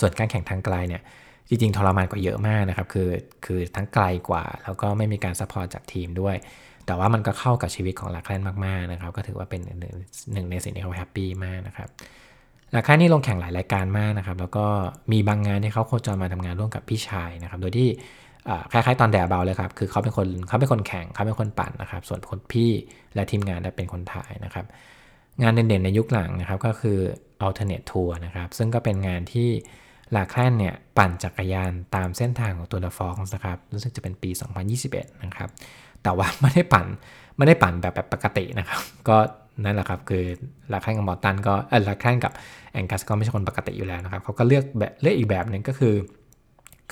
[0.00, 1.02] ส่วนการแข่งทางไกลเนี่ย
[1.48, 3.08] จริงๆทรมานกว่าเยอะมากนะครับ คือ
[3.44, 6.36] คือทั้งไกลกว่า แล้วก็ไม่มีการ support จากทีมด้วย
[6.86, 9.84] แต่ว่ามันก็เข้ากับชีวิตของลาคลนมากๆนะครับ ก็ถือว่าเป็นห
[10.36, 11.88] นึ่งในสิ่งที่เขาแฮปปี้มากนะครับ
[12.74, 14.66] ลาคลนนี่ลงแข่งหลายรายการมากนะครับ แล้วก็
[15.12, 17.88] มีบางงานที่เขาโคจรมาทำงานร่วมกับพี่ชายนะครับ โดยที่
[18.72, 22.70] คล้ายๆตอนแดดเบาเลยครับ คือเขาเป็นคนเขาเป็นคนแข่งเขาเป็นคนปั่นนะครับ ส่วนคนพี่
[23.14, 24.66] และทีมงานเป็นคนถ่ายนะครับ
[25.40, 26.98] งานเด่นๆในยุคหลังนะครับก็คือ
[27.44, 29.48] alternate tour นะครับ ซึ่งก็เป็นงานที่
[30.14, 34.30] ลาแคลนเนี่ยปั่นจักรยานตามเส้นทางของตัวลาฟองนะครับรู้สึกจะเป็นปี
[34.76, 35.48] 2021 นะครับ
[36.02, 36.86] แต่ว่าไม่ได้ปั่น
[37.36, 39.16] ไม่ได้ปั่นแบบแบบปกตินะครับ ก็
[39.64, 40.24] นั่นแหละครับคือ
[40.72, 42.32] ลาคลันกับมอร์ตันก็เออลาคลันกับ
[42.72, 45.94] แองกัสก็ไม่ใช่คนปกติอยู่แล้วนะครับเขาก็เลือกแบบเลือกอีกแบบหนึ่งก็คือ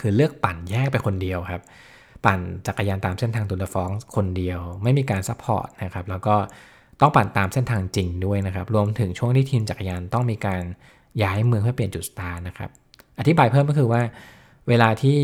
[0.01, 1.63] คือเลือกปั่นแยกไปคนเดียวครับ
[2.25, 6.35] ปั่นจักรยานตามเส้นทาง Tour de France คนเดียว ไม่มีการ support นะครับแล้วก็
[7.01, 10.63] ต้องปั่นตามเส้นทางจริงด้วยนะครับ รวมถึงช่วงที่ทีมจักรยานต้องมีการ
[11.23, 12.71] ย้ายเมืองเพื่อเปลี่ยนจุดสตาร์ทนะครับ
[13.19, 14.03] อธิบายเพิ่มก็คือว่า
[14.69, 15.19] เวลาที่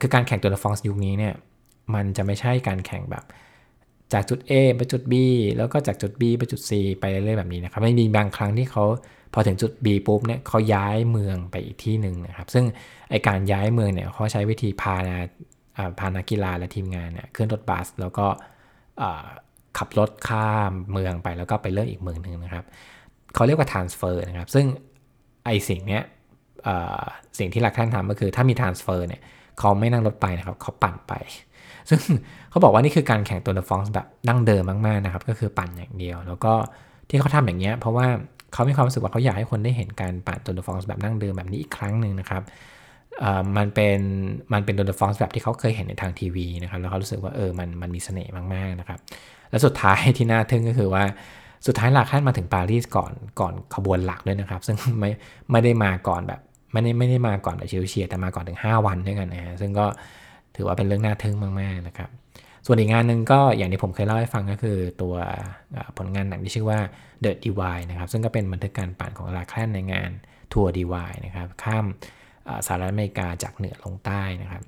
[0.00, 1.34] คือการแข่งตัวละฟองส์ยุคนี้เนี่ย
[1.94, 3.24] มันจะไม่ใช่การแข่งแบบ
[4.12, 5.14] จากจุด A ไปจุด B
[5.56, 8.84] แล้วก็จากจุด B ไปจุด C ไปเรื่อยๆแบบนี้นะครับ ไม่มีบางครั้งที่เขา
[9.34, 12.64] พอถึงจุด B ปุ๊บเนี่ยเขาย้ายเมืองไปอีกที่หนึ่งนะครับ ซึ่ง
[13.10, 14.96] ไอการย้ายเมืองเนี่ยเขาใช้วิธีพา
[15.98, 18.26] พานักกีฬาและทีมงานเนี่ยขึ้นรถบัส แล้วก็
[19.78, 22.64] ขับรถข้ามเมืองไปแล้วก็ไปเลือกอีกเมืองหนึ่งนะครับ
[23.34, 24.66] เขาเรียกว่า transfer นะครับ ซึ่ง
[25.44, 26.02] ไอสิ่งเนี้ย
[27.38, 29.20] สิ่งที่หลักท่านทำก็คือถ้ามี transfer เนี่ย
[29.58, 31.12] เขาไม่นั่งรถไปนะครับเขาปั่นไป
[31.88, 32.00] ซึ่ง
[32.50, 36.52] เขาบอกว่านี่คือการแข่งตัวเดฟองส์แบบดั้งเดิมมากๆนะครับ ก็คือปั่นอย่างเดียว แล้วก็
[37.08, 38.06] ที่เขาทำอย่างเงี้ยเพราะว่า
[38.52, 42.42] เขามีความรู้สึกว่าเขาอยากให้คนได้เห็นการปั่นตัวเดฟองส์แบบดั้งเดิมแบบนี้อีกครั้งหนึ่งนะครับ
[43.56, 43.98] มันเป็น
[44.52, 48.98] มันเป็นตัวเดฟองแบบที่เขาเคยเห็นในทางทีวีนะครับแล้วเขารู้สึกว่าเออมันมันมีเสน่ห์มากๆนะครับ
[49.50, 51.04] และสุดท้ายที่น่าทึ่งก็คือว่า
[51.66, 55.10] สุดท้ายลาคลันมาถึงปารีสก่อนก่อนขบวนหลักด้วยนะครับ ซึ่งไม่
[55.50, 56.40] ไม่ได้มาก่อนแบบ
[56.72, 59.86] ไม่ได้ไม่ได้มาก่อนแบบเฉียดเฉียดแต่มาก่อนถึง 5 วันด้วยกันนะฮะซึ่งก็
[60.56, 62.08] ถือว่าเป็นเรื่องน่าทึ่งมากๆนะครับ
[62.66, 65.14] ส่วนอีกงานหนึ่งก็อย่างที่ผมเคยเล่าให้ฟังก็คือตัว
[65.96, 66.78] ผลงานหนังที่ชื่อว่า
[67.24, 70.10] The Divide นะครับซึ่งก็เป็นบันทึกการปั่นของลาคลันในงาน
[70.52, 71.86] Tour Divide นะครับข้าม
[72.66, 74.62] สหรัฐอเมริกาจากเหนือลงใต้นะครับ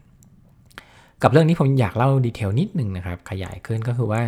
[1.23, 4.23] กับเรื่องนี้ผมอยากเล่า detail นิดนึงนะครับ ขยายขึ้นก็คือว่า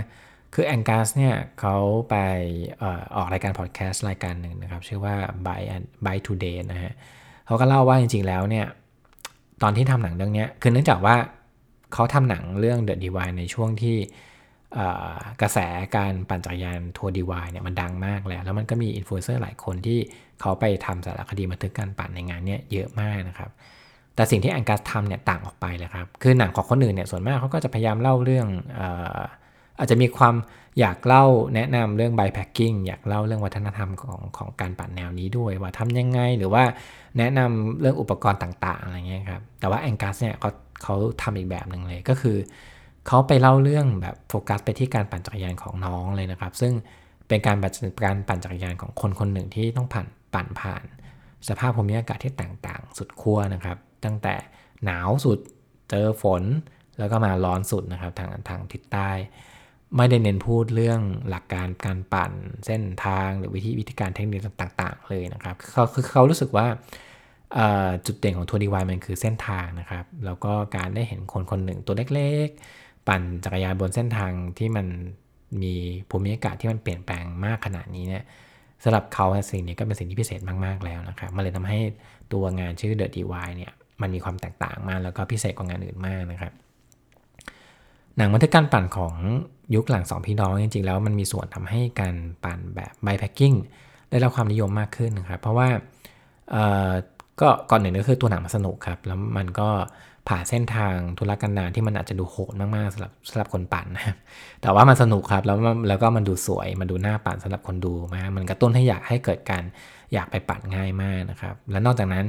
[0.55, 1.77] คือแองกัสเนี่ยเขา
[2.11, 2.17] ไป
[3.17, 5.15] ออกรายการพอดแคสต์รายการหนึ่งนะครับ ชื่อว่า
[5.47, 5.63] by
[6.07, 6.93] by today นะฮะ
[7.47, 8.67] เขาก็เล่าว่าจริงๆแล้วเนี่ย
[9.63, 11.17] ตอนที่ทำหนังเรื่องนี้คือเนื่องจากว่า
[11.95, 13.97] เขาทำหนังเรื่อง The Divide ในช่วงที่
[15.43, 15.59] กระแส
[15.97, 19.99] การปั่นจักรยาน Tour Divide เนี่ยมันดังมากแล้ว แล้วมันก็มีอินฟลูเอนเซอร์หลายคนที่
[20.41, 23.51] เขาไปทำสารคดีบันทึกการปั่นในงานเนี่ยเยอะมากนะครับ
[24.15, 28.47] แต่สิ่งที่แองกัสทำเนี่ยต่างออกไปเลยครับ คือหนังของคนอื่นเนี่ยส่วนมากเขาก็จะพยายามเล่าเรื่อง
[29.79, 30.35] อาจจะมีความ
[30.81, 36.65] อยากเล่าแนะนำเรื่อง bikepacking อยากเล่าเรื่องวัฒนธรรมของของการปั่นแนวนี้ด้วย ว่าทำยังไงหรือว่า
[37.19, 40.51] แนะนำเรื่องอุปกรณ์ต่างๆอะไรเงี้ยครับแต่ว่าแองกัสเนี่ยเขา
[40.83, 42.37] เขาทำอีกแบบหนึ่งเลยก็คือ
[43.07, 46.73] เขาไปเล่าเรื่องแบบโฟกัสไปที่การปั่นจักรยานของน้องเลยนะครับ ซึ่ง
[47.29, 47.57] เป็นการ
[48.05, 50.85] การปั่นจักรยานของคนคนหนึ่งที่ต้องผ่านปั่นผ่าน
[51.49, 54.35] สภาพภูมิอากาศที่ต่างๆ สุดขั้วนะครับ ตั้งแต่
[54.85, 55.39] หนาวสุด
[55.91, 56.43] เจอฝน
[56.99, 59.11] แล้วก็มาร้อนสุดนะครับทางทางทิศใต้
[59.97, 62.33] ไม่ได้เน้นพูดเรื่องหลักการการปั่น
[62.67, 66.67] เส้นทางหรือวิธีวิธีการเทคนิคต่างๆ เลยนะครับเขาคือเขารู้สึกว่า
[68.07, 74.87] จุดเด่นของทัวร์ดีวายมันคือเส้นทางนะครับ แล้วก็การได้เห็นคนคนหนึ่งตัวเล็กๆ ปั่นจักรยานบนเส้นทางที่มัน
[75.63, 75.75] มี
[76.11, 78.25] ภูมิอากาศที่มันเปลี่ยนแปลงมากขนาดนี้เนี่ย
[78.83, 81.79] สำหรับเขาสิ่งนี้ก็เป็นสิ่งที่พิเศษมาก ๆ แล้วนะครับ มันเลยทำให้
[82.33, 86.53] ตัวงานชื่อ The DIY เนี่ยมันมีความแตกต่างมากแล้วก็พิเศษกว่างานอื่นมากนะครับ
[88.17, 89.15] หนังบันทึกการปั่นของ
[89.75, 93.55] ยุคหลังสองพี่น้องจริง ๆ แล้วมันมีส่วนทำให้การปั่นแบบไบแพคกิ้ง
[94.11, 95.69] ได้รับความนิยมมากขึ้นนะครับ เพราะว่า
[97.41, 99.69] ก็ก่อนหนึ่งก็คือตัวหนังมันสนุกครับ แล้วมันก็
[100.29, 104.17] ผ่าเส้นทางธุรกันดารที่มันอาจจะดูโหดมากๆสำหรับสำหรับคนปั่นนะครับ
[104.63, 105.59] แต่ว่ามันสนุกครับแล้ว
[105.89, 109.65] แล้วก็มันดูสวยมันดูน่าปั่นสำหรับคนดูมากมันกระตุ้นให้อยากให้เกิดการ
[110.13, 112.25] อยากไปปั่นง่ายมากนะครับแล้วนอกจากนั้น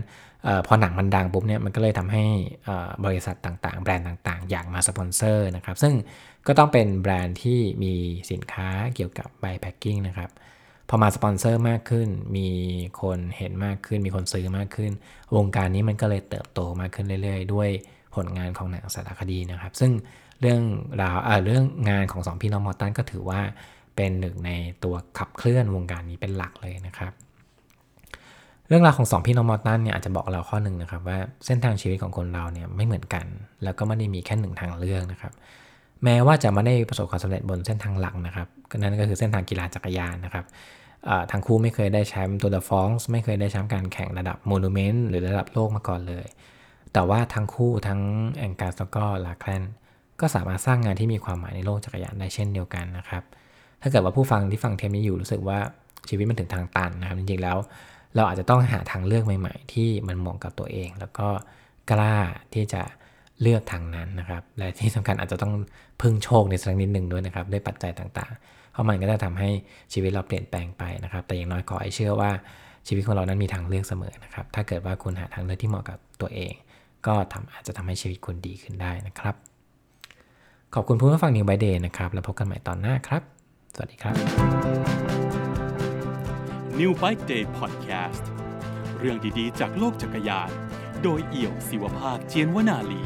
[0.47, 2.23] เออพอหนังมันดังปุ๊บเนี่ยมันก็เลยทำให้
[3.05, 5.93] บริษัทต่างๆ แบรนด์ต่างๆ อยากมาสปอนเซอร์นะครับซึ่ง
[6.47, 7.93] ก็ต้องเป็นแบรนด์ที่มี
[8.31, 10.29] สินค้าเกี่ยวกับ bikepacking นะครับ
[10.89, 12.49] พอมาสปอนเซอร์มากขึ้น มี
[13.01, 14.91] คนเห็นมากขึ้น มีคนซื้อมากขึ้น
[15.35, 17.69] วงการนี้มันก็เลยเติบโตมากขึ้นเรื่อย ๆ ด้วย
[18.15, 19.91] ผลงานของหนังสารคดีนะครับ ซึ่ง
[20.41, 20.61] เรื่อง
[21.01, 23.41] ราวเรื่องงานของสองพี่น้องมอตันก็ถือว่า
[23.95, 24.51] เป็นหนึ่งใน
[24.83, 27.13] ตัวขับเคลื่อนวงการนี้เป็นหลักเลยนะครับ
[28.67, 33.25] เรื่องราวของสองพี่น้องมอตันเนี่ยอาจจะบอกเราข้อหนึ่งนะครับว่าเส้นทางชีวิตของคนเราเนี่ยไม่เหมือนกัน
[33.63, 35.33] แล้วก็ไม่ได้มีแค่หนึ่งทางเลือกนะครับ
[36.03, 40.45] แม้ว่าจะไม่ได้ประสบความสำเร็จบนเส้นทางหลักนะครับนั่นก็คือเส้นทางกีฬาจักรยานนะครับ
[41.31, 46.25] ทั้งคู่ไม่เคยได้แชมป์ตัวเดอะฟองส์ไม่เคยได้แชมป์การแข่งระดับโมนูเมนต์หรือระดับโลกมาก่อนเลย
[46.93, 48.01] แต่ว่าทั้งคู่ทั้ง
[48.37, 49.63] แองการ์แล้วก็ลาแคลน
[50.19, 53.23] ก็สามารถสร้างงานที่มีความหมายในโลกจักรยานได้เช่นเดียวกันนะครับ
[53.81, 55.59] ถ้าเกิดว่าผู้ฟังที่ฟังเทปนี้อยู่รู้สึกว่า
[56.09, 57.57] ชีวิตมันถึงทางตันนะครับ จริงๆแล้ว
[58.15, 61.27] เราอาจจะต้องหาทางเลือกใหม่ ๆ ที่มันเหมาะกับตัวเอง แล้วก็
[61.91, 62.15] กล้า
[62.53, 62.81] ที่จะ
[63.43, 65.53] เลือกทางนั้นนะครับ และที่สำคัญอาจจะต้อง
[66.01, 69.49] พึ่งโชคในสักนิดหนึ่งด้วยนะครับด้วยปัจจัยต่างๆ เพราะมันก็จะทำให้
[69.93, 72.31] ชีวิตเราเปลี่ยนแปลงไปนะครับ แต่อย่างน้อยขอให้เชื่อว่า
[72.87, 76.53] ชีวิตของเรานั้นมีทางเลือกเสมอนะครับ ถ้าเกิดว่าคุณหาทางเลือกที่เหมาะกับตัวเอง
[77.07, 79.35] ก็ทำอาจจะทำให้ชีวิตคุณดีขึ้นได้นะครับ
[80.73, 83.21] ขอบคุณผู้ฟังนิวไบเดย์นะครับ แล้วพบกันใหม่ตอนหน้าครับ
[83.75, 84.15] สวัสดีครับ
[86.79, 88.23] New Bike Day Podcast
[88.99, 90.49] เรื่องดีๆ จากโลกจักรยาน
[91.03, 93.03] โดยเอี่ยวศิวภาคเจียนวนาลี